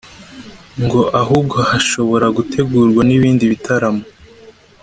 ngo 0.83 1.01
ahubwo 1.21 1.57
hashobora 1.69 2.25
gutegurwa 2.37 3.01
n’ibindi 3.05 3.43
bitaramo 3.51 4.03